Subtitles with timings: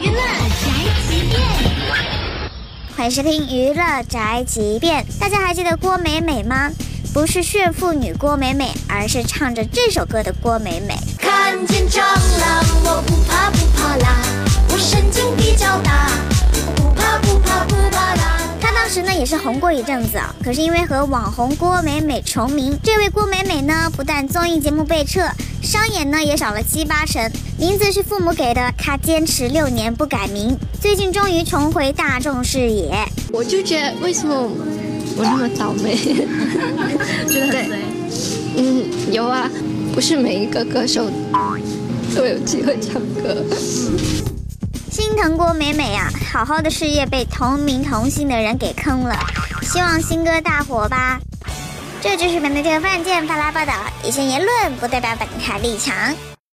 [0.00, 0.16] 娱乐
[0.58, 0.70] 宅
[1.06, 1.42] 急便，
[2.96, 5.04] 欢迎收听娱乐宅急便。
[5.20, 6.70] 大家还记得郭美美吗？
[7.12, 10.96] 不是炫富女郭美美，而是唱着这首歌的郭美美。
[11.18, 14.16] 看见蟑螂我不怕不怕啦，
[14.70, 16.08] 我神经比较大，
[16.74, 18.38] 不怕不怕不怕啦。
[18.60, 25.20] 她当时呢也是红过一阵子啊，可是因为和网红郭美美重名，这位郭美美呢不但综艺节目被撤，
[25.64, 32.94] 商演呢也少了七八成，名字是父母给的，他坚持六年不改名，最近终于重回大众视野。
[33.32, 34.34] 我就觉得为什么
[35.16, 35.96] 我那么倒霉？
[37.26, 37.78] 觉得很衰。
[38.58, 39.50] 嗯，有啊，
[39.94, 41.10] 不是每一个歌手
[42.14, 43.42] 都有机会唱歌。
[44.90, 49.16] 心疼郭美美啊，好好的事业被同名同姓的人给坑了，
[49.62, 51.18] 希望新歌大火吧。
[52.04, 53.72] 这就是本台这个犯贱发来报道，
[54.04, 56.33] 以上言论不代表本台立场。